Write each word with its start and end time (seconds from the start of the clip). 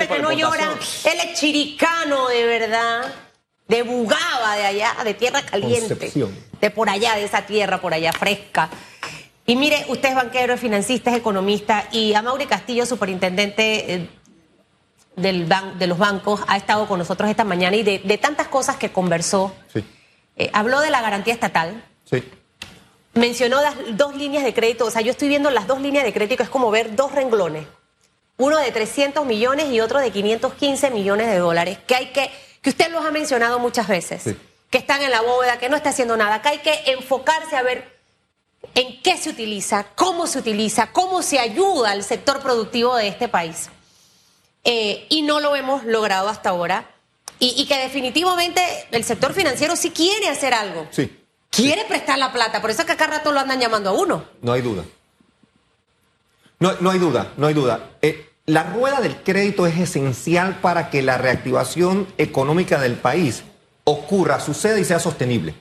hombre 0.00 0.16
que 0.16 0.22
no 0.22 0.32
llora. 0.32 0.78
Él 1.04 1.18
es 1.24 1.38
chiricano 1.38 2.28
de 2.28 2.44
verdad, 2.44 3.12
de 3.68 3.82
Bugaba, 3.82 4.56
de 4.56 4.66
allá, 4.66 4.96
de 5.04 5.14
tierra 5.14 5.42
caliente. 5.42 6.12
De 6.60 6.70
por 6.70 6.88
allá, 6.88 7.14
de 7.14 7.24
esa 7.24 7.46
tierra 7.46 7.80
por 7.80 7.94
allá 7.94 8.12
fresca. 8.12 8.68
Y 9.46 9.56
mire, 9.56 9.84
usted 9.88 10.10
es 10.10 10.14
banquero, 10.14 10.54
es 10.54 10.60
financista, 10.60 11.10
es 11.10 11.16
economista, 11.16 11.88
y 11.90 12.14
a 12.14 12.22
Mauri 12.22 12.46
Castillo, 12.46 12.86
superintendente 12.86 13.94
eh, 13.94 14.08
del 15.16 15.48
de 15.78 15.86
los 15.86 15.98
bancos, 15.98 16.40
ha 16.46 16.56
estado 16.56 16.86
con 16.86 16.98
nosotros 16.98 17.28
esta 17.28 17.44
mañana 17.44 17.76
y 17.76 17.82
de, 17.82 18.18
tantas 18.18 18.48
cosas 18.48 18.76
que 18.76 18.92
conversó. 18.92 19.54
Sí. 19.72 19.84
Eh, 20.36 20.50
habló 20.52 20.80
de 20.80 20.90
la 20.90 21.00
garantía 21.00 21.34
estatal. 21.34 21.82
Sí. 22.04 22.22
Mencionó 23.14 23.60
las 23.60 23.74
dos 23.96 24.14
líneas 24.14 24.44
de 24.44 24.54
crédito. 24.54 24.86
O 24.86 24.90
sea, 24.90 25.02
yo 25.02 25.10
estoy 25.10 25.28
viendo 25.28 25.50
las 25.50 25.66
dos 25.66 25.80
líneas 25.80 26.04
de 26.04 26.12
crédito, 26.12 26.42
es 26.42 26.48
como 26.48 26.70
ver 26.70 26.94
dos 26.94 27.12
renglones. 27.12 27.66
Uno 28.40 28.56
de 28.56 28.72
300 28.72 29.26
millones 29.26 29.70
y 29.70 29.82
otro 29.82 29.98
de 29.98 30.10
515 30.10 30.90
millones 30.92 31.26
de 31.26 31.36
dólares, 31.36 31.78
que 31.86 31.94
hay 31.94 32.06
que, 32.06 32.30
que 32.62 32.70
usted 32.70 32.90
los 32.90 33.04
ha 33.04 33.10
mencionado 33.10 33.58
muchas 33.58 33.86
veces, 33.86 34.34
que 34.70 34.78
están 34.78 35.02
en 35.02 35.10
la 35.10 35.20
bóveda, 35.20 35.58
que 35.58 35.68
no 35.68 35.76
está 35.76 35.90
haciendo 35.90 36.16
nada, 36.16 36.40
que 36.40 36.48
hay 36.48 36.58
que 36.60 36.84
enfocarse 36.86 37.54
a 37.54 37.62
ver 37.62 38.00
en 38.74 39.02
qué 39.02 39.18
se 39.18 39.28
utiliza, 39.28 39.88
cómo 39.94 40.26
se 40.26 40.38
utiliza, 40.38 40.90
cómo 40.90 41.20
se 41.20 41.38
ayuda 41.38 41.90
al 41.90 42.02
sector 42.02 42.40
productivo 42.40 42.96
de 42.96 43.08
este 43.08 43.28
país. 43.28 43.68
Eh, 44.64 45.04
y 45.10 45.20
no 45.20 45.40
lo 45.40 45.54
hemos 45.54 45.84
logrado 45.84 46.30
hasta 46.30 46.48
ahora. 46.48 46.88
Y, 47.42 47.66
que 47.66 47.76
definitivamente 47.76 48.62
el 48.90 49.04
sector 49.04 49.34
financiero 49.34 49.76
sí 49.76 49.90
quiere 49.90 50.28
hacer 50.28 50.54
algo. 50.54 50.88
Sí. 50.90 51.14
Quiere 51.50 51.84
prestar 51.84 52.18
la 52.18 52.32
plata, 52.32 52.62
por 52.62 52.70
eso 52.70 52.80
es 52.80 52.86
que 52.86 52.92
acá 52.92 53.06
rato 53.06 53.32
lo 53.32 53.40
andan 53.40 53.60
llamando 53.60 53.90
a 53.90 53.92
uno. 53.92 54.24
No 54.40 54.52
hay 54.52 54.62
duda. 54.62 54.84
No, 56.58 56.72
no 56.80 56.90
hay 56.90 56.98
duda, 56.98 57.32
no 57.36 57.46
hay 57.46 57.54
duda. 57.54 57.90
Eh, 58.00 58.29
la 58.50 58.64
rueda 58.64 59.00
del 59.00 59.16
crédito 59.22 59.64
es 59.64 59.78
esencial 59.78 60.58
para 60.60 60.90
que 60.90 61.02
la 61.02 61.18
reactivación 61.18 62.08
económica 62.18 62.80
del 62.80 62.94
país 62.94 63.44
ocurra, 63.84 64.40
suceda 64.40 64.80
y 64.80 64.84
sea 64.84 64.98
sostenible. 64.98 65.54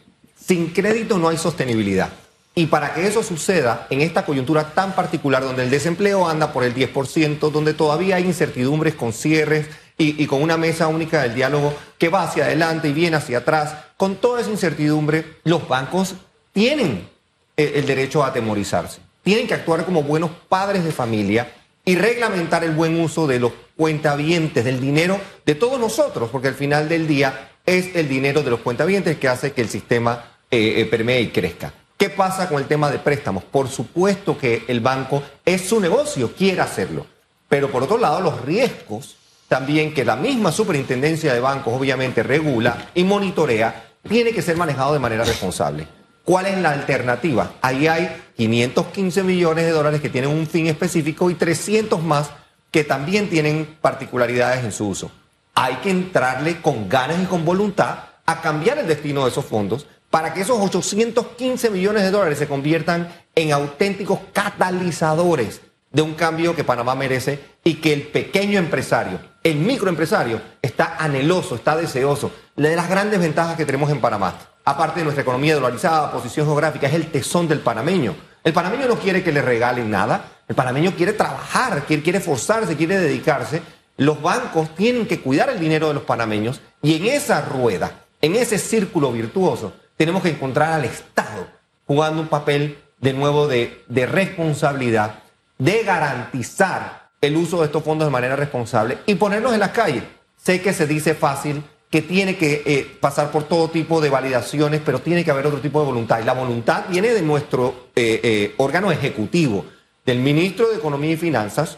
Sin 0.44 0.72
crédito 0.72 1.20
no 1.20 1.30
hay 1.30 1.38
sostenibilidad. 1.38 2.10
Y 2.56 2.66
para 2.66 2.96
que 2.96 3.06
eso 3.06 3.22
suceda 3.22 3.86
en 3.92 4.02
esta 4.02 4.26
coyuntura 4.26 4.74
tan 4.74 4.94
particular, 4.94 5.44
donde 5.44 5.62
el 5.62 5.70
desempleo 5.70 6.28
anda 6.28 6.52
por 6.52 6.64
el 6.64 6.74
10%, 6.74 7.52
donde 7.52 7.76
todavía 7.76 8.16
hay 8.16 8.26
incertidumbres 8.26 8.96
con 8.96 9.14
cierres 9.14 9.68
y, 9.96 10.26
con 10.26 10.42
una 10.42 10.58
mesa 10.58 10.88
única 10.88 11.22
del 11.22 11.36
diálogo 11.36 11.76
que 12.00 12.10
va 12.10 12.24
hacia 12.24 12.46
adelante 12.46 12.88
y 12.88 12.94
viene 12.94 13.18
hacia 13.18 13.40
atrás, 13.40 13.76
con 13.98 14.16
toda 14.16 14.42
esa 14.42 14.50
incertidumbre, 14.50 15.38
los 15.44 15.68
bancos 15.68 16.16
tienen 16.54 17.08
el, 17.56 17.68
el 17.68 17.86
derecho 17.86 18.24
a 18.24 18.30
atemorizarse. 18.30 19.00
Tienen 19.22 19.46
que 19.46 19.54
actuar 19.54 19.86
como 19.86 20.02
buenos 20.02 20.32
padres 20.48 20.84
de 20.84 20.92
familia 20.92 21.54
y 21.90 21.96
reglamentar 21.96 22.64
el 22.64 22.74
buen 22.74 23.02
uso 23.02 23.26
de 23.26 23.40
los 23.40 23.52
cuentavientes, 23.76 24.64
del 24.64 24.80
dinero 24.80 25.20
de 25.44 25.56
todos 25.56 25.80
nosotros, 25.80 26.30
porque 26.32 26.48
al 26.50 26.54
final 26.54 26.88
del 26.88 27.08
día 27.08 27.50
es 27.66 27.96
el 27.96 28.08
dinero 28.08 28.44
de 28.44 28.52
los 28.52 28.60
cuentavientes 28.60 29.18
que 29.18 29.28
hace 29.28 29.54
que 29.54 29.62
el 29.62 29.70
sistema 29.70 30.24
eh, 30.52 30.76
eh, 30.78 30.86
permee 30.86 31.22
y 31.22 31.30
crezca. 31.30 31.74
¿Qué 31.98 32.12
pasa 32.12 32.48
con 32.48 32.62
el 32.62 32.68
tema 32.68 32.92
de 32.92 33.00
préstamos? 33.00 33.44
Por 33.44 33.70
supuesto 33.70 34.38
que 34.38 34.66
el 34.68 34.82
banco 34.82 35.24
es 35.44 35.68
su 35.68 35.80
negocio, 35.80 36.32
quiere 36.38 36.62
hacerlo. 36.62 37.08
Pero 37.48 37.72
por 37.72 37.82
otro 37.82 37.98
lado, 37.98 38.22
los 38.22 38.40
riesgos 38.42 39.16
también 39.48 39.92
que 39.92 40.06
la 40.06 40.16
misma 40.16 40.52
superintendencia 40.52 41.34
de 41.34 41.40
bancos 41.40 41.74
obviamente 41.74 42.22
regula 42.22 42.90
y 42.94 43.04
monitorea, 43.04 43.94
tiene 44.08 44.32
que 44.32 44.44
ser 44.44 44.58
manejado 44.58 44.94
de 44.94 45.00
manera 45.00 45.26
responsable. 45.26 45.88
¿Cuál 46.30 46.46
es 46.46 46.60
la 46.60 46.70
alternativa? 46.70 47.54
Ahí 47.60 47.88
hay 47.88 48.16
515 48.38 49.24
millones 49.24 49.66
de 49.66 49.72
dólares 49.72 50.00
que 50.00 50.10
tienen 50.10 50.30
un 50.30 50.46
fin 50.46 50.68
específico 50.68 51.32
y 51.32 51.34
300 51.34 52.04
más 52.04 52.30
que 52.70 52.84
también 52.84 53.32
tienen 53.32 53.78
particularidades 53.82 54.64
en 54.64 54.72
su 54.72 54.90
uso. 54.90 55.10
Hay 55.56 55.78
que 55.78 55.90
entrarle 55.90 56.62
con 56.62 56.88
ganas 56.88 57.18
y 57.20 57.26
con 57.26 57.46
voluntad 57.46 57.98
a 58.28 58.42
cambiar 58.42 58.78
el 58.78 58.86
destino 58.86 59.24
de 59.24 59.32
esos 59.32 59.44
fondos 59.44 59.88
para 60.12 60.32
que 60.32 60.42
esos 60.42 60.60
815 60.60 61.72
millones 61.72 62.04
de 62.04 62.12
dólares 62.12 62.38
se 62.38 62.48
conviertan 62.48 63.12
en 63.34 63.52
auténticos 63.52 64.20
catalizadores 64.32 65.62
de 65.92 66.04
un 66.04 66.14
cambio 66.14 66.56
que 66.56 66.64
Panamá 66.64 66.94
merece 66.94 67.40
y 67.64 67.76
que 67.82 67.92
el 67.92 68.04
pequeño 68.04 68.60
empresario, 68.60 69.20
el 69.44 69.56
microempresario, 69.56 70.40
está 70.62 70.98
anheloso, 71.00 71.56
está 71.56 71.76
deseoso. 71.76 72.32
de 72.56 72.76
las 72.76 72.88
grandes 72.88 73.20
ventajas 73.20 73.58
que 73.58 73.66
tenemos 73.66 73.90
en 73.90 74.00
Panamá, 74.00 74.36
aparte 74.70 75.00
de 75.00 75.06
nuestra 75.06 75.24
economía 75.24 75.56
dolarizada, 75.56 76.12
posición 76.12 76.46
geográfica, 76.46 76.88
es 76.88 76.94
el 76.94 77.08
tesón 77.08 77.48
del 77.48 77.60
panameño. 77.60 78.16
El 78.44 78.54
panameño 78.54 78.88
no 78.88 79.00
quiere 79.00 79.24
que 79.24 79.32
le 79.32 79.42
regalen 79.42 79.90
nada, 79.90 80.26
el 80.48 80.56
panameño 80.56 80.94
quiere 80.96 81.14
trabajar, 81.14 81.84
quiere, 81.86 82.04
quiere 82.04 82.20
esforzarse, 82.20 82.78
quiere 82.78 83.00
dedicarse. 83.00 83.62
Los 83.98 84.22
bancos 84.22 84.76
tienen 84.76 85.08
que 85.08 85.22
cuidar 85.22 85.50
el 85.50 85.60
dinero 85.60 85.88
de 85.88 85.96
los 85.96 86.04
panameños 86.04 86.62
y 86.82 86.96
en 86.96 87.08
esa 87.08 87.42
rueda, 87.42 88.06
en 88.22 88.36
ese 88.36 88.58
círculo 88.60 89.12
virtuoso, 89.12 89.74
tenemos 89.98 90.22
que 90.22 90.30
encontrar 90.30 90.74
al 90.74 90.86
Estado 90.86 91.48
jugando 91.86 92.22
un 92.22 92.28
papel 92.28 92.78
de 93.02 93.14
nuevo 93.14 93.48
de, 93.48 93.84
responsabilidad, 93.90 95.24
de 95.58 95.84
garantizar 95.84 97.10
el 97.22 97.36
uso 97.36 97.60
de 97.60 97.66
estos 97.66 97.84
fondos 97.84 98.08
de 98.08 98.12
manera 98.12 98.36
responsable 98.36 99.00
y 99.08 99.16
ponernos 99.16 99.54
en 99.54 99.60
las 99.60 99.72
calles. 99.72 100.04
Sé 100.38 100.62
que 100.62 100.74
se 100.74 100.86
dice 100.86 101.16
fácil, 101.16 101.64
que 101.90 102.02
tiene 102.02 102.36
que 102.38 102.62
eh, 102.66 102.98
pasar 103.00 103.32
por 103.32 103.46
todo 103.46 103.70
tipo 103.70 104.00
de 104.00 104.10
validaciones, 104.10 104.82
pero 104.86 105.00
tiene 105.00 105.26
que 105.26 105.32
haber 105.32 105.48
otro 105.48 105.60
tipo 105.60 105.80
de 105.80 105.88
voluntad. 105.88 106.20
Y 106.20 106.24
la 106.24 106.34
voluntad 106.34 106.86
viene 106.90 107.10
de 107.10 107.22
nuestro 107.22 107.90
eh, 107.96 108.20
eh, 108.24 108.54
órgano 108.58 108.92
ejecutivo, 108.92 109.66
del 110.06 110.20
ministro 110.20 110.70
de 110.70 110.78
Economía 110.78 111.12
y 111.12 111.18
Finanzas, 111.18 111.78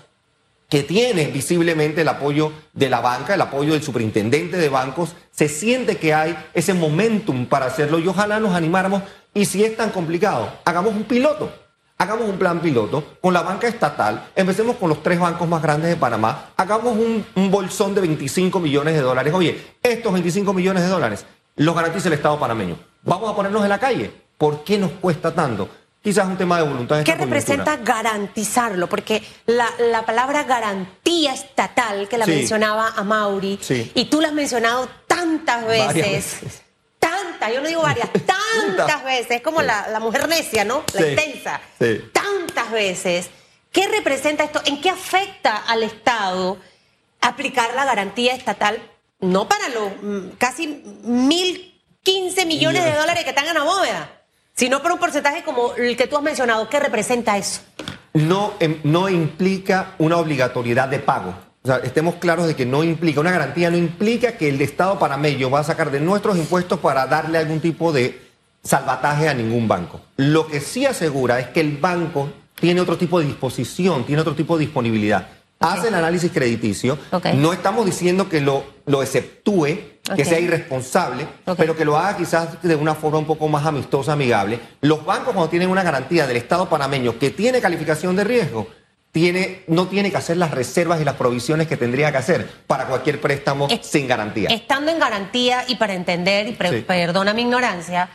que 0.70 0.84
tiene 0.84 1.26
visiblemente 1.26 2.02
el 2.02 2.08
apoyo 2.08 2.52
de 2.74 2.90
la 2.90 3.02
banca, 3.02 3.34
el 3.34 3.42
apoyo 3.42 3.74
del 3.74 3.84
superintendente 3.84 4.58
de 4.58 4.70
bancos, 4.70 5.16
se 5.32 5.50
siente 5.50 5.98
que 5.98 6.14
hay 6.14 6.38
ese 6.54 6.74
momentum 6.74 7.46
para 7.46 7.66
hacerlo 7.66 8.00
y 8.00 8.08
ojalá 8.08 8.40
nos 8.40 8.54
animáramos. 8.54 9.04
Y 9.34 9.46
si 9.46 9.64
es 9.64 9.76
tan 9.76 9.90
complicado, 9.92 10.52
hagamos 10.66 10.94
un 10.94 11.04
piloto, 11.04 11.52
hagamos 12.02 12.28
un 12.28 12.38
plan 12.38 12.60
piloto 12.60 13.18
con 13.22 13.32
la 13.32 13.44
banca 13.44 13.68
estatal, 13.68 14.30
empecemos 14.36 14.78
con 14.78 14.90
los 14.90 15.04
tres 15.04 15.20
bancos 15.20 15.48
más 15.48 15.62
grandes 15.62 15.92
de 15.92 15.96
Panamá, 15.96 16.50
hagamos 16.58 16.98
un, 16.98 17.52
bolsón 17.52 17.94
de 17.94 18.02
25 18.02 18.60
millones 18.60 18.96
de 18.96 19.02
dólares. 19.02 19.32
Oye, 19.34 19.76
estos 19.84 20.12
25 20.12 20.52
millones 20.52 20.82
de 20.82 20.90
dólares 20.90 21.26
los 21.58 21.76
garantiza 21.76 22.08
el 22.08 22.16
Estado 22.16 22.40
panameño. 22.40 22.76
Vamos 23.04 23.30
a 23.30 23.36
ponernos 23.36 23.62
en 23.62 23.70
la 23.70 23.80
calle. 23.80 24.12
¿Por 24.36 24.64
qué 24.64 24.80
nos 24.80 24.92
cuesta 24.94 25.34
tanto? 25.34 25.70
quizás 26.02 26.26
un 26.26 26.36
tema 26.36 26.58
de 26.58 26.64
voluntad. 26.64 27.04
¿Qué 27.04 27.14
representa 27.14 27.78
garantizarlo? 27.78 28.90
Porque 28.90 29.22
la, 29.46 30.04
palabra 30.04 30.44
garantía 30.46 31.32
estatal, 31.32 32.08
que 32.08 32.18
la 32.18 32.26
mencionaba 32.26 32.94
a 32.96 33.04
Mauri, 33.04 33.60
y 33.94 34.06
tú 34.06 34.20
la 34.20 34.30
has 34.30 34.34
mencionado 34.34 34.90
tantas 35.06 35.68
veces, 35.68 36.64
tantas, 37.42 37.56
yo 37.56 37.62
no 37.62 37.68
digo 37.68 37.82
varias, 37.82 38.10
tantas 38.26 39.04
veces, 39.04 39.32
es 39.32 39.42
como 39.42 39.62
la, 39.62 40.00
mujer 40.00 40.28
necia, 40.28 40.64
¿no? 40.64 40.84
La 40.94 41.08
intensa, 41.08 41.62
tantas 42.14 42.72
veces. 42.72 43.30
¿Qué 43.72 43.88
representa 43.88 44.44
esto? 44.44 44.62
¿En 44.66 44.82
qué 44.82 44.90
afecta 44.90 45.58
al 45.58 45.84
Estado 45.84 46.58
aplicar 47.22 47.74
la 47.74 47.86
garantía 47.86 48.34
estatal? 48.36 48.82
No 49.22 49.48
para 49.48 49.70
los 49.70 49.92
mm, 50.02 50.30
casi 50.38 50.68
mil 51.04 51.82
quince 52.04 52.46
millones 52.46 52.84
de 52.84 52.94
dólares 52.94 53.24
que 53.24 53.30
están 53.30 53.48
en 53.48 53.54
la 53.54 53.64
bóveda 53.64 54.22
sino 54.54 54.82
por 54.82 54.92
un 54.92 55.00
porcentaje 55.00 55.44
como 55.44 55.74
el 55.74 55.98
que 55.98 56.08
tú 56.08 56.18
has 56.18 56.24
mencionado. 56.24 56.70
¿Qué 56.70 56.80
representa 56.80 57.38
eso? 57.38 57.62
No, 58.14 58.54
em, 58.60 58.80
no 58.84 59.10
implica 59.10 59.96
una 59.98 60.18
obligatoriedad 60.18 60.88
de 60.88 61.00
pago. 61.00 61.34
O 61.64 61.68
sea, 61.68 61.78
estemos 61.78 62.16
claros 62.16 62.48
de 62.48 62.56
que 62.56 62.66
no 62.66 62.84
implica, 62.84 63.20
una 63.20 63.32
garantía 63.32 63.70
no 63.70 63.78
implica 63.78 64.34
que 64.34 64.50
el 64.50 64.60
Estado 64.62 64.98
panameño 64.98 65.52
va 65.52 65.60
a 65.60 65.64
sacar 65.64 65.92
de 65.92 66.00
nuestros 66.00 66.36
impuestos 66.38 66.80
para 66.80 67.06
darle 67.06 67.38
algún 67.38 67.60
tipo 67.60 67.92
de 67.92 68.20
salvataje 68.64 69.30
a 69.30 69.34
ningún 69.34 69.68
banco. 69.68 70.02
Lo 70.18 70.48
que 70.48 70.60
sí 70.60 70.86
asegura 70.86 71.40
es 71.40 71.48
que 71.50 71.62
el 71.62 71.78
banco 71.78 72.30
tiene 72.60 72.82
otro 72.82 72.98
tipo 72.98 73.20
de 73.20 73.28
disposición, 73.28 74.06
tiene 74.06 74.22
otro 74.22 74.34
tipo 74.34 74.58
de 74.58 74.66
disponibilidad. 74.66 75.28
Hace 75.60 75.90
el 75.90 75.94
análisis 75.94 76.32
crediticio. 76.32 76.98
No 77.36 77.54
estamos 77.54 77.86
diciendo 77.86 78.28
que 78.28 78.42
lo, 78.42 78.64
lo 78.88 79.04
exceptúe 79.04 79.78
que 80.16 80.26
sea 80.26 80.40
irresponsable, 80.40 81.28
pero 81.58 81.76
que 81.76 81.86
lo 81.86 81.96
haga 81.96 82.18
quizás 82.18 82.62
de 82.64 82.76
una 82.76 82.96
forma 82.96 83.20
un 83.20 83.26
poco 83.26 83.48
más 83.48 83.66
amistosa, 83.68 84.14
amigable. 84.14 84.60
Los 84.82 85.06
bancos 85.06 85.34
cuando 85.34 85.50
tienen 85.50 85.70
una 85.70 85.84
garantía 85.84 86.26
del 86.26 86.38
Estado 86.38 86.68
panameño 86.68 87.20
que 87.20 87.30
tiene 87.30 87.62
calificación 87.62 88.16
de 88.16 88.24
riesgo, 88.24 88.68
tiene, 89.12 89.64
no 89.68 89.88
tiene 89.88 90.10
que 90.10 90.18
hacer 90.18 90.38
las 90.38 90.52
reservas 90.52 91.02
y 91.02 91.04
las 91.04 91.16
provisiones 91.16 91.68
que 91.68 91.78
tendría 91.78 92.12
que 92.12 92.18
hacer 92.18 92.50
para 92.68 92.86
cualquier 92.88 93.20
préstamo 93.20 93.68
sin 93.82 94.08
garantía. 94.08 94.50
Estando 94.50 94.92
en 94.92 95.00
garantía 95.00 95.66
y 95.68 95.76
para 95.76 95.94
entender, 95.94 96.48
y 96.48 96.54
perdona 96.54 97.34
mi 97.34 97.42
ignorancia, 97.42 98.10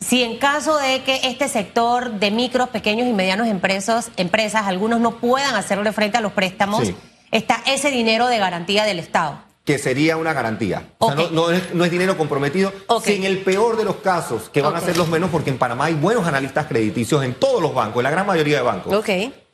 si 0.00 0.22
en 0.22 0.38
caso 0.38 0.78
de 0.78 1.02
que 1.02 1.20
este 1.24 1.48
sector 1.48 2.12
de 2.12 2.30
micros, 2.30 2.70
pequeños 2.70 3.06
y 3.06 3.12
medianos 3.12 3.48
empresas, 3.48 4.10
empresas 4.16 4.66
algunos 4.66 5.00
no 5.00 5.18
puedan 5.18 5.54
hacerle 5.54 5.92
frente 5.92 6.16
a 6.16 6.22
los 6.22 6.32
préstamos, 6.32 6.90
está 7.30 7.62
ese 7.66 7.90
dinero 7.90 8.26
de 8.28 8.38
garantía 8.38 8.84
del 8.84 8.98
Estado 8.98 9.50
que 9.62 9.78
sería 9.78 10.16
una 10.16 10.32
garantía. 10.32 10.88
O 10.98 11.12
sea, 11.12 11.28
no, 11.30 11.50
es, 11.52 11.90
dinero 11.92 12.16
comprometido. 12.16 12.72
Si 13.04 13.14
en 13.14 13.22
el 13.22 13.38
peor 13.38 13.76
de 13.76 13.84
los 13.84 13.96
casos, 13.96 14.48
que 14.48 14.62
van 14.62 14.74
a 14.74 14.80
ser 14.80 14.96
los 14.96 15.06
menos, 15.06 15.30
porque 15.30 15.50
en 15.50 15.58
Panamá 15.58 15.84
hay 15.84 15.94
buenos 15.94 16.26
analistas 16.26 16.66
crediticios 16.66 17.22
en 17.22 17.34
todos 17.34 17.62
los 17.62 17.72
bancos, 17.72 18.00
en 18.00 18.04
la 18.04 18.10
gran 18.10 18.26
mayoría 18.26 18.56
de 18.56 18.62
bancos. 18.62 18.92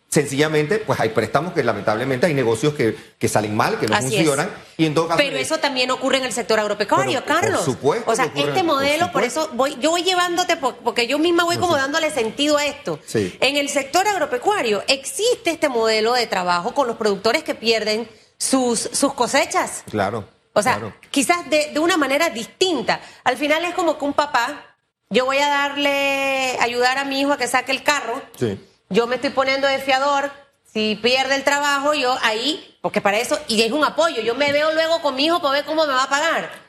Sencillamente, 0.09 0.79
pues 0.79 1.01
hay 1.01 1.11
préstamos 1.11 1.53
que 1.53 1.63
lamentablemente 1.65 2.27
hay 2.27 2.33
negocios 2.33 2.75
que, 2.75 2.97
que 3.19 3.29
salen 3.29 3.57
mal, 3.57 3.79
que 3.79 3.87
no 3.87 3.97
funcionan. 4.01 4.51
Y 4.79 4.87
en 4.87 4.95
todo 4.95 5.09
caso, 5.09 5.19
Pero 5.19 5.37
eso 5.37 5.59
también 5.59 5.91
ocurre 5.91 6.19
en 6.19 6.25
el 6.25 6.33
sector 6.33 6.61
agropecuario, 6.61 7.25
Carlos. 7.25 7.63
Por 7.63 7.75
supuesto. 7.75 8.11
O 8.11 8.15
sea, 8.15 8.31
este 8.35 8.63
modelo, 8.63 9.11
por, 9.11 9.25
eso 9.25 9.51
voy, 9.55 9.77
yo 9.81 9.91
voy 9.91 10.05
llevándote, 10.05 10.57
porque 10.57 11.07
yo 11.07 11.19
misma 11.19 11.45
voy 11.45 11.59
como 11.59 11.77
dándole 11.77 12.11
sentido 12.11 12.57
a 12.57 12.65
esto. 12.65 13.01
En 13.15 13.57
el 13.57 13.69
sector 13.69 14.07
agropecuario 14.07 14.83
existe 14.87 15.51
este 15.51 15.69
modelo 15.69 16.15
de 16.15 16.27
trabajo 16.27 16.73
con 16.73 16.87
los 16.87 16.97
productores 16.97 17.43
que 17.43 17.55
pierden 17.55 18.09
sus, 18.39 18.79
sus 18.79 19.13
cosechas. 19.13 19.83
Claro. 19.91 20.27
O 20.53 20.63
sea, 20.63 20.95
quizás 21.11 21.51
de, 21.51 21.73
de 21.75 21.81
una 21.81 21.97
manera 21.99 22.31
distinta. 22.31 23.01
Al 23.25 23.37
final 23.37 23.65
es 23.65 23.75
como 23.75 23.99
que 23.99 24.05
un 24.05 24.15
papá, 24.15 24.77
yo 25.11 25.27
voy 25.27 25.39
a 25.39 25.49
darle, 25.49 26.57
ayudar 26.61 26.97
a 26.97 27.05
mi 27.05 27.21
hijo 27.21 27.33
a 27.33 27.37
que 27.37 27.49
saque 27.49 27.73
el 27.73 27.83
carro. 27.83 28.23
Sí 28.39 28.59
yo 28.89 29.07
me 29.07 29.17
estoy 29.17 29.31
poniendo 29.31 29.67
de 29.67 29.79
fiador, 29.79 30.31
si 30.73 30.97
pierde 30.97 31.35
el 31.37 31.45
trabajo, 31.45 31.95
yo 31.95 32.17
ahí, 32.23 32.77
porque 32.83 33.01
para 33.01 33.19
eso, 33.19 33.39
y 33.49 33.63
es 33.63 33.73
un 33.73 33.85
apoyo, 33.85 34.21
yo 34.23 34.35
me 34.35 34.53
veo 34.53 34.73
luego 34.73 35.01
con 35.01 35.15
mi 35.15 35.27
hijo 35.27 35.41
para 35.41 35.55
ver 35.55 35.65
cómo 35.65 35.87
me 35.87 35.93
va 35.93 36.05
a 36.05 36.09
pagar. 36.09 36.67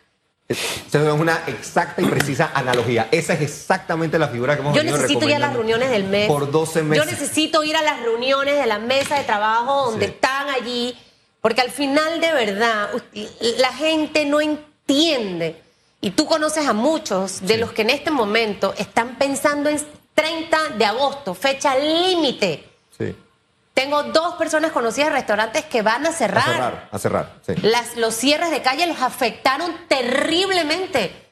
Esa 0.48 1.14
es 1.14 1.20
una 1.20 1.44
exacta 1.48 2.02
y 2.02 2.06
precisa 2.06 2.52
analogía. 2.54 3.10
Esa 3.12 3.34
es 3.34 3.42
exactamente 3.42 4.18
la 4.18 4.30
figura 4.30 4.56
que 4.56 4.62
hemos 4.62 4.74
Yo 4.74 4.84
necesito 4.84 5.28
ir 5.28 5.36
a 5.36 5.40
las 5.40 5.54
reuniones 5.54 5.90
del 5.90 6.06
mes. 6.06 6.30
Por 6.30 6.50
12 6.50 6.84
meses. 6.84 7.06
Yo 7.06 7.12
necesito 7.12 7.64
ir 7.66 7.76
a 7.76 7.82
las 7.82 8.02
reuniones 8.02 8.58
de 8.58 8.66
la 8.66 8.80
mesa 8.80 9.18
de 9.18 9.26
trabajo 9.26 9.92
donde 9.92 10.06
están 10.06 10.50
allí, 10.50 10.98
porque 11.42 11.60
al 11.60 11.70
final 11.70 12.22
de 12.22 12.32
verdad 12.32 12.90
la 13.60 13.74
gente 13.74 14.26
no 14.26 14.40
entiende. 14.40 15.62
Y 16.00 16.12
tú 16.12 16.28
conoces 16.28 16.66
a 16.66 16.74
muchos 16.74 17.42
de 17.42 17.58
los 17.58 17.74
que 17.74 17.82
en 17.82 17.90
este 17.90 18.12
momento 18.12 18.74
están 18.78 19.16
pensando 19.16 19.68
en 19.68 19.80
30 20.18 20.70
de 20.80 20.86
agosto, 20.86 21.36
fecha 21.36 21.78
límite. 21.78 22.68
Sí. 22.98 23.16
Tengo 23.76 24.02
dos 24.02 24.34
personas 24.34 24.72
conocidas 24.72 25.10
de 25.10 25.18
restaurantes 25.18 25.66
que 25.66 25.84
van 25.84 26.08
a 26.08 26.12
cerrar. 26.12 26.50
A 26.50 26.54
cerrar, 26.54 26.90
a 26.92 27.00
cerrar, 27.00 27.34
sí. 27.46 27.54
Las, 27.62 27.96
los 27.98 28.16
cierres 28.16 28.50
de 28.50 28.64
calle 28.64 28.88
los 28.88 29.00
afectaron 29.00 29.72
terriblemente. 29.88 31.28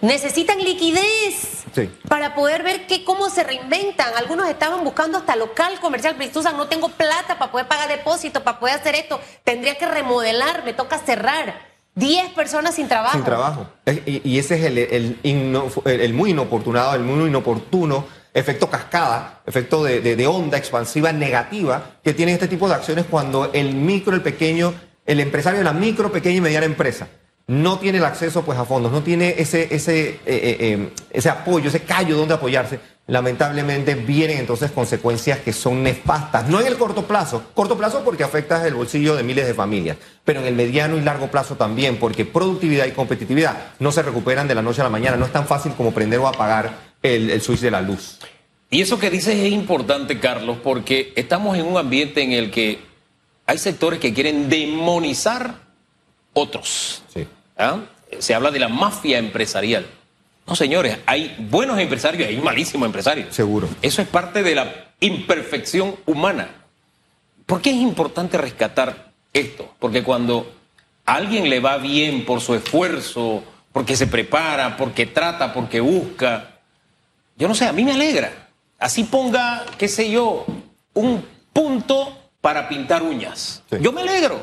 Necesitan 0.00 0.58
liquidez 0.58 1.64
sí. 1.74 1.90
para 2.08 2.34
poder 2.34 2.62
ver 2.62 2.86
que, 2.86 3.04
cómo 3.04 3.28
se 3.28 3.44
reinventan. 3.44 4.16
Algunos 4.16 4.48
estaban 4.48 4.84
buscando 4.84 5.18
hasta 5.18 5.36
local 5.36 5.78
comercial, 5.78 6.16
pero 6.16 6.52
no 6.52 6.66
tengo 6.66 6.88
plata 6.88 7.38
para 7.38 7.52
poder 7.52 7.68
pagar 7.68 7.90
depósito, 7.90 8.42
para 8.42 8.58
poder 8.58 8.76
hacer 8.76 8.94
esto. 8.94 9.20
Tendría 9.44 9.76
que 9.76 9.86
remodelar, 9.86 10.64
me 10.64 10.72
toca 10.72 10.98
cerrar. 10.98 11.60
10 11.94 12.32
personas 12.34 12.74
sin 12.74 12.88
trabajo. 12.88 13.16
Sin 13.16 13.24
trabajo. 13.24 13.66
Y, 14.06 14.38
ese 14.38 14.56
es 14.56 14.64
el, 14.64 15.18
el, 15.84 16.14
muy 16.14 16.30
inoportunado, 16.30 16.94
el 16.94 17.02
muy 17.02 17.28
inoportuno 17.28 18.06
efecto 18.34 18.70
cascada, 18.70 19.40
efecto 19.46 19.82
de, 19.82 20.26
onda 20.26 20.58
expansiva 20.58 21.12
negativa 21.12 21.96
que 22.04 22.14
tiene 22.14 22.32
este 22.32 22.48
tipo 22.48 22.68
de 22.68 22.74
acciones 22.74 23.06
cuando 23.10 23.50
el 23.52 23.74
micro, 23.74 24.14
el 24.14 24.22
pequeño, 24.22 24.74
el 25.06 25.20
empresario 25.20 25.58
de 25.58 25.64
la 25.64 25.72
micro, 25.72 26.12
pequeña 26.12 26.36
y 26.36 26.40
mediana 26.40 26.66
empresa 26.66 27.08
no 27.48 27.78
tiene 27.78 27.98
el 27.98 28.04
acceso 28.04 28.42
pues 28.44 28.58
a 28.58 28.64
fondos, 28.64 28.92
no 28.92 29.02
tiene 29.02 29.34
ese, 29.38 29.74
ese, 29.74 30.08
eh, 30.10 30.20
eh, 30.26 30.56
eh, 30.60 30.92
ese 31.10 31.30
apoyo, 31.30 31.68
ese 31.68 31.80
callo 31.80 32.16
donde 32.16 32.34
apoyarse, 32.34 32.78
lamentablemente 33.08 33.94
vienen 33.94 34.38
entonces 34.38 34.70
consecuencias 34.70 35.40
que 35.40 35.52
son 35.52 35.82
nefastas, 35.82 36.48
no 36.48 36.60
en 36.60 36.66
el 36.66 36.76
corto 36.76 37.06
plazo, 37.06 37.42
corto 37.54 37.76
plazo 37.76 38.02
porque 38.04 38.22
afecta 38.22 38.64
el 38.66 38.74
bolsillo 38.74 39.16
de 39.16 39.22
miles 39.22 39.46
de 39.46 39.54
familias, 39.54 39.96
pero 40.24 40.40
en 40.40 40.46
el 40.46 40.54
mediano 40.54 40.96
y 40.96 41.00
largo 41.00 41.28
plazo 41.28 41.56
también, 41.56 41.96
porque 41.96 42.26
productividad 42.26 42.86
y 42.86 42.92
competitividad 42.92 43.72
no 43.78 43.90
se 43.92 44.02
recuperan 44.02 44.46
de 44.46 44.54
la 44.54 44.62
noche 44.62 44.82
a 44.82 44.84
la 44.84 44.90
mañana, 44.90 45.16
no 45.16 45.24
es 45.24 45.32
tan 45.32 45.46
fácil 45.46 45.72
como 45.72 45.92
prender 45.92 46.20
o 46.20 46.28
apagar 46.28 46.92
el, 47.02 47.30
el 47.30 47.40
switch 47.40 47.60
de 47.60 47.70
la 47.70 47.80
luz. 47.80 48.18
Y 48.70 48.82
eso 48.82 48.98
que 48.98 49.08
dices 49.08 49.36
es 49.36 49.52
importante, 49.52 50.20
Carlos, 50.20 50.58
porque 50.62 51.14
estamos 51.16 51.56
en 51.56 51.64
un 51.64 51.78
ambiente 51.78 52.22
en 52.22 52.32
el 52.32 52.50
que 52.50 52.78
hay 53.46 53.56
sectores 53.56 53.98
que 53.98 54.12
quieren 54.12 54.50
demonizar 54.50 55.54
otros. 56.34 57.02
Sí. 57.14 57.26
¿Ah? 57.56 57.80
Se 58.18 58.34
habla 58.34 58.50
de 58.50 58.58
la 58.58 58.68
mafia 58.68 59.16
empresarial. 59.16 59.86
No, 60.48 60.56
señores, 60.56 60.98
hay 61.04 61.36
buenos 61.50 61.78
empresarios 61.78 62.22
y 62.22 62.34
hay 62.34 62.40
malísimos 62.40 62.86
empresarios. 62.86 63.34
Seguro. 63.34 63.68
Eso 63.82 64.00
es 64.00 64.08
parte 64.08 64.42
de 64.42 64.54
la 64.54 64.92
imperfección 65.00 65.94
humana. 66.06 66.48
¿Por 67.44 67.60
qué 67.60 67.70
es 67.70 67.76
importante 67.76 68.38
rescatar 68.38 69.12
esto? 69.34 69.74
Porque 69.78 70.02
cuando 70.02 70.50
a 71.04 71.14
alguien 71.14 71.50
le 71.50 71.60
va 71.60 71.76
bien 71.76 72.24
por 72.24 72.40
su 72.40 72.54
esfuerzo, 72.54 73.44
porque 73.72 73.94
se 73.94 74.06
prepara, 74.06 74.76
porque 74.78 75.06
trata, 75.06 75.52
porque 75.52 75.80
busca, 75.80 76.58
yo 77.36 77.46
no 77.46 77.54
sé, 77.54 77.66
a 77.66 77.72
mí 77.72 77.84
me 77.84 77.92
alegra. 77.92 78.48
Así 78.78 79.04
ponga, 79.04 79.66
qué 79.76 79.86
sé 79.86 80.10
yo, 80.10 80.46
un 80.94 81.24
punto 81.52 82.30
para 82.40 82.68
pintar 82.68 83.02
uñas. 83.02 83.62
Yo 83.80 83.92
me 83.92 84.00
alegro 84.00 84.42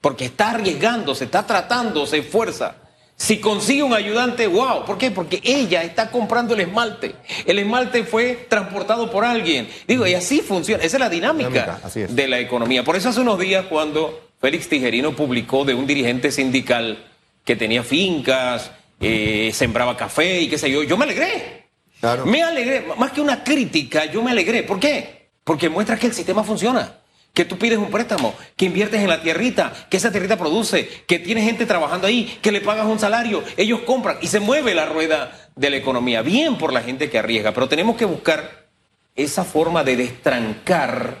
porque 0.00 0.26
está 0.26 0.50
arriesgando, 0.50 1.14
se 1.14 1.24
está 1.24 1.46
tratando, 1.46 2.06
se 2.06 2.18
esfuerza. 2.18 2.76
Si 3.18 3.40
consigue 3.40 3.82
un 3.82 3.94
ayudante, 3.94 4.46
wow, 4.46 4.84
¿por 4.84 4.98
qué? 4.98 5.10
Porque 5.10 5.40
ella 5.42 5.82
está 5.82 6.10
comprando 6.10 6.52
el 6.52 6.60
esmalte. 6.60 7.14
El 7.46 7.58
esmalte 7.58 8.04
fue 8.04 8.46
transportado 8.48 9.10
por 9.10 9.24
alguien. 9.24 9.68
Digo, 9.88 10.06
y 10.06 10.12
así 10.12 10.42
funciona, 10.42 10.82
esa 10.84 10.98
es 10.98 11.00
la 11.00 11.08
dinámica, 11.08 11.80
de 11.94 12.28
la 12.28 12.38
economía. 12.38 12.84
Por 12.84 12.94
eso 12.94 13.08
hace 13.08 13.20
unos 13.20 13.38
días 13.38 13.64
cuando 13.70 14.28
Félix 14.38 14.68
Tijerino 14.68 15.16
publicó 15.16 15.64
de 15.64 15.72
un 15.72 15.86
dirigente 15.86 16.30
sindical 16.30 17.06
que 17.42 17.56
tenía 17.56 17.82
fincas, 17.82 18.70
eh, 19.00 19.50
sembraba 19.54 19.96
café 19.96 20.42
y 20.42 20.48
qué 20.48 20.58
sé 20.58 20.70
yo, 20.70 20.82
yo 20.82 20.98
me 20.98 21.04
alegré. 21.04 21.64
Me 22.26 22.42
alegré, 22.42 22.84
más 22.98 23.12
que 23.12 23.22
una 23.22 23.42
crítica, 23.42 24.04
yo 24.04 24.22
me 24.22 24.32
alegré. 24.32 24.62
¿Por 24.62 24.78
qué? 24.78 25.30
Porque 25.42 25.70
muestra 25.70 25.98
que 25.98 26.08
el 26.08 26.12
sistema 26.12 26.44
funciona 26.44 26.98
que 27.36 27.44
tú 27.44 27.58
pides 27.58 27.76
un 27.76 27.90
préstamo, 27.90 28.34
que 28.56 28.64
inviertes 28.64 29.02
en 29.02 29.10
la 29.10 29.20
tierrita, 29.20 29.70
que 29.90 29.98
esa 29.98 30.10
tierrita 30.10 30.38
produce, 30.38 30.88
que 31.06 31.18
tiene 31.18 31.42
gente 31.42 31.66
trabajando 31.66 32.06
ahí, 32.06 32.38
que 32.40 32.50
le 32.50 32.62
pagas 32.62 32.86
un 32.86 32.98
salario, 32.98 33.44
ellos 33.58 33.80
compran 33.80 34.16
y 34.22 34.28
se 34.28 34.40
mueve 34.40 34.74
la 34.74 34.86
rueda 34.86 35.50
de 35.54 35.68
la 35.68 35.76
economía. 35.76 36.22
Bien 36.22 36.56
por 36.56 36.72
la 36.72 36.80
gente 36.80 37.10
que 37.10 37.18
arriesga, 37.18 37.52
pero 37.52 37.68
tenemos 37.68 37.96
que 37.96 38.06
buscar 38.06 38.68
esa 39.14 39.44
forma 39.44 39.84
de 39.84 39.96
destrancar, 39.96 41.18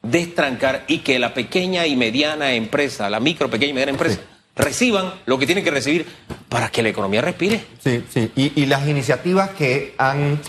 destrancar 0.00 0.84
y 0.88 1.00
que 1.00 1.18
la 1.18 1.34
pequeña 1.34 1.86
y 1.86 1.94
mediana 1.94 2.54
empresa, 2.54 3.10
la 3.10 3.20
micro, 3.20 3.50
pequeña 3.50 3.72
y 3.72 3.74
mediana 3.74 3.92
empresa, 3.92 4.18
reciban 4.56 5.12
lo 5.26 5.38
que 5.38 5.44
tienen 5.44 5.62
que 5.62 5.70
recibir 5.70 6.06
para 6.48 6.70
que 6.70 6.82
la 6.82 6.88
economía 6.88 7.20
respire. 7.20 7.62
Sí, 7.84 8.02
sí. 8.08 8.30
Y, 8.34 8.62
y 8.62 8.64
las 8.64 8.88
iniciativas 8.88 9.50
que 9.50 9.94
han 9.98 10.40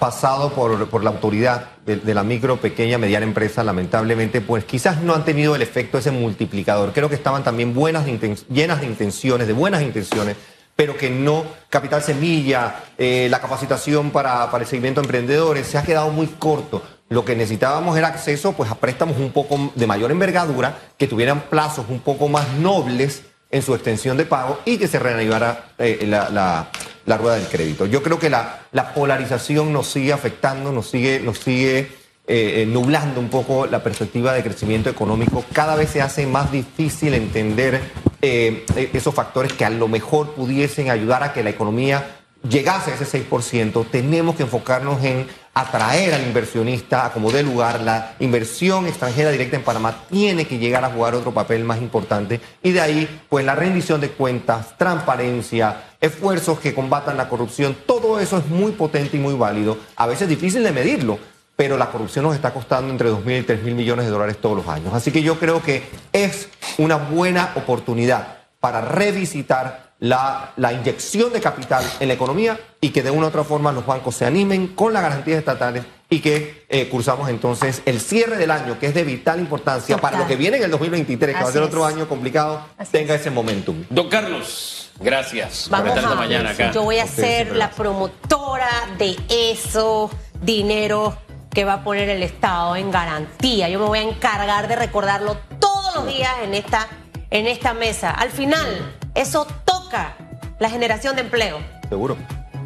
pasado 0.00 0.50
por, 0.52 0.88
por 0.88 1.04
la 1.04 1.10
autoridad 1.10 1.68
de, 1.86 2.14
la 2.14 2.24
micro, 2.24 2.56
pequeña, 2.56 2.98
mediana 2.98 3.24
empresa, 3.24 3.62
lamentablemente, 3.62 4.40
pues 4.40 4.64
quizás 4.64 5.02
no 5.02 5.14
han 5.14 5.24
tenido 5.24 5.54
el 5.54 5.62
efecto 5.62 5.98
ese 5.98 6.10
multiplicador. 6.10 6.92
Creo 6.92 7.08
que 7.08 7.14
estaban 7.14 7.44
también 7.44 7.74
buenas 7.74 8.06
llenas 8.48 8.80
de 8.80 8.86
intenciones, 8.86 9.46
de 9.46 9.52
buenas 9.52 9.82
intenciones, 9.82 10.36
pero 10.74 10.96
que 10.96 11.10
no, 11.10 11.44
capital 11.68 12.02
semilla, 12.02 12.76
eh, 12.96 13.28
la 13.30 13.40
capacitación 13.40 14.10
para, 14.10 14.50
para 14.50 14.64
el 14.64 14.68
seguimiento 14.68 15.02
de 15.02 15.06
emprendedores, 15.06 15.66
se 15.66 15.78
ha 15.78 15.82
quedado 15.82 16.10
muy 16.10 16.26
corto. 16.26 16.82
Lo 17.10 17.24
que 17.24 17.36
necesitábamos 17.36 17.98
era 17.98 18.08
acceso 18.08 18.52
pues, 18.52 18.70
a 18.70 18.76
préstamos 18.76 19.18
un 19.18 19.32
poco 19.32 19.72
de 19.74 19.86
mayor 19.86 20.10
envergadura, 20.10 20.78
que 20.96 21.06
tuvieran 21.06 21.42
plazos 21.42 21.86
un 21.88 22.00
poco 22.00 22.28
más 22.28 22.48
nobles 22.54 23.22
en 23.50 23.62
su 23.62 23.74
extensión 23.74 24.16
de 24.16 24.24
pago 24.24 24.60
y 24.64 24.78
que 24.78 24.88
se 24.88 24.98
reanudara 24.98 25.72
eh, 25.78 26.06
la, 26.06 26.70
rueda 27.06 27.36
del 27.36 27.46
crédito. 27.46 27.86
Yo 27.86 28.02
creo 28.02 28.18
que 28.18 28.30
la, 28.30 28.60
polarización 28.94 29.72
nos 29.72 29.88
sigue 29.88 30.12
afectando, 30.12 30.72
nos 30.72 30.88
sigue, 30.88 31.20
nos 31.20 31.38
sigue 31.38 31.78
eh, 31.78 31.88
eh, 32.26 32.66
nublando 32.66 33.20
un 33.20 33.28
poco 33.28 33.66
la 33.66 33.82
perspectiva 33.82 34.32
de 34.32 34.42
crecimiento 34.42 34.90
económico. 34.90 35.44
Cada 35.52 35.76
vez 35.76 35.90
se 35.90 36.02
hace 36.02 36.26
más 36.26 36.52
difícil 36.52 37.14
entender 37.14 37.80
esos 38.20 39.14
factores 39.14 39.54
que 39.54 39.64
a 39.64 39.70
lo 39.70 39.88
mejor 39.88 40.34
pudiesen 40.34 40.90
ayudar 40.90 41.22
a 41.22 41.32
que 41.32 41.42
la 41.42 41.50
economía 41.50 42.20
llegase 42.48 42.90
a 42.90 42.94
ese 42.94 43.28
6%. 43.28 43.86
Tenemos 43.90 44.36
que 44.36 44.44
enfocarnos 44.44 45.02
en 45.04 45.26
atraer 45.54 46.14
al 46.14 46.22
inversionista 46.22 47.06
a 47.06 47.12
como 47.12 47.30
dé 47.30 47.42
lugar. 47.42 47.80
La 47.80 48.14
inversión 48.20 48.86
extranjera 48.86 49.30
directa 49.30 49.56
en 49.56 49.62
Panamá 49.62 50.04
tiene 50.10 50.46
que 50.46 50.58
llegar 50.58 50.84
a 50.84 50.90
jugar 50.90 51.14
otro 51.14 51.32
papel 51.32 51.64
más 51.64 51.78
importante 51.78 52.40
y 52.62 52.72
de 52.72 52.80
ahí 52.80 53.20
pues 53.28 53.44
la 53.44 53.54
rendición 53.54 54.00
de 54.00 54.10
cuentas, 54.10 54.76
transparencia, 54.78 55.89
esfuerzos 56.00 56.58
que 56.60 56.74
combatan 56.74 57.16
la 57.16 57.28
corrupción, 57.28 57.76
todo 57.86 58.18
eso 58.20 58.38
es 58.38 58.46
muy 58.46 58.72
potente 58.72 59.16
y 59.16 59.20
muy 59.20 59.34
válido. 59.34 59.78
A 59.96 60.06
veces 60.06 60.28
difícil 60.28 60.62
de 60.62 60.72
medirlo, 60.72 61.18
pero 61.56 61.76
la 61.76 61.90
corrupción 61.90 62.24
nos 62.24 62.34
está 62.34 62.52
costando 62.52 62.90
entre 62.90 63.10
2.000 63.10 63.40
y 63.40 63.46
3.000 63.46 63.74
millones 63.74 64.06
de 64.06 64.10
dólares 64.10 64.38
todos 64.40 64.56
los 64.56 64.66
años. 64.68 64.94
Así 64.94 65.10
que 65.10 65.22
yo 65.22 65.38
creo 65.38 65.62
que 65.62 65.82
es 66.12 66.48
una 66.78 66.96
buena 66.96 67.52
oportunidad 67.54 68.38
para 68.60 68.80
revisitar 68.80 69.90
la, 69.98 70.52
la, 70.56 70.72
inyección 70.72 71.32
de 71.32 71.40
capital 71.40 71.84
en 72.00 72.08
la 72.08 72.14
economía 72.14 72.58
y 72.80 72.88
que 72.88 73.02
de 73.02 73.10
una 73.10 73.26
u 73.26 73.28
otra 73.28 73.44
forma 73.44 73.70
los 73.72 73.84
bancos 73.84 74.14
se 74.14 74.24
animen 74.24 74.68
con 74.68 74.94
las 74.94 75.02
garantías 75.02 75.38
estatales 75.38 75.84
y 76.08 76.20
que 76.20 76.64
eh, 76.68 76.88
cursamos 76.88 77.28
entonces 77.28 77.82
el 77.84 78.00
cierre 78.00 78.38
del 78.38 78.50
año, 78.50 78.78
que 78.78 78.86
es 78.86 78.94
de 78.94 79.04
vital 79.04 79.38
importancia 79.38 79.98
para 79.98 80.18
lo 80.18 80.26
que 80.26 80.36
viene 80.36 80.56
en 80.56 80.64
el 80.64 80.70
2023, 80.70 81.36
que 81.36 81.42
va 81.42 81.48
a 81.48 81.52
ser 81.52 81.62
otro 81.62 81.84
año 81.84 82.08
complicado, 82.08 82.66
tenga 82.90 83.14
ese 83.14 83.30
momentum. 83.30 83.84
Don 83.90 84.08
Carlos, 84.08 84.79
gracias 85.00 85.68
Vamos 85.70 85.98
por 85.98 86.16
mañana 86.16 86.50
acá. 86.50 86.72
Yo 86.72 86.82
voy 86.82 86.98
a 86.98 87.06
ser 87.06 87.56
la 87.56 87.70
promotora 87.70 88.68
de 88.98 89.16
eso, 89.28 90.10
dinero 90.42 91.16
que 91.52 91.64
va 91.64 91.74
a 91.74 91.84
poner 91.84 92.08
el 92.08 92.22
Estado 92.22 92.76
en 92.76 92.90
garantía. 92.90 93.68
Yo 93.68 93.80
me 93.80 93.86
voy 93.86 93.98
a 93.98 94.02
encargar 94.02 94.68
de 94.68 94.76
recordarlo 94.76 95.36
todos 95.58 95.94
los 95.96 96.06
días 96.06 96.32
en 96.42 96.54
esta, 96.54 96.86
en 97.30 97.46
esta 97.46 97.74
mesa. 97.74 98.10
Al 98.10 98.30
final, 98.30 98.94
eso 99.14 99.46
toca 99.64 100.16
la 100.58 100.70
generación 100.70 101.16
de 101.16 101.22
empleo. 101.22 101.58
Seguro. 101.88 102.16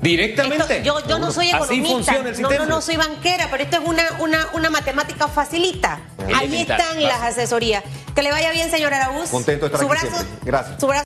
Directamente. 0.02 0.82
yo, 0.84 1.02
yo 1.06 1.18
no 1.18 1.32
soy 1.32 1.48
economista, 1.48 2.22
no, 2.38 2.50
no, 2.50 2.66
no 2.66 2.80
soy 2.82 2.96
banquera, 2.96 3.48
pero 3.50 3.62
esto 3.62 3.78
es 3.78 3.88
una, 3.88 4.04
una, 4.20 4.48
una 4.52 4.68
matemática 4.68 5.28
facilita. 5.28 5.98
Ahí 6.34 6.60
están 6.60 7.02
las 7.02 7.22
asesorías. 7.22 7.82
Que 8.14 8.22
le 8.22 8.30
vaya 8.30 8.50
bien, 8.52 8.70
señor 8.70 8.92
Araúz. 8.92 9.30
Contento 9.30 9.68
de 9.68 9.74
estar 9.74 9.90
aquí 9.90 10.26
Gracias. 10.42 10.80
Su 10.80 10.86
brazo 10.86 11.02